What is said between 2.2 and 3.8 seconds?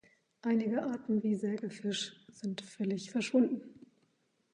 sind völlig verschwunden.